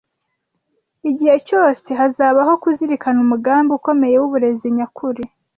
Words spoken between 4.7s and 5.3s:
nyakuri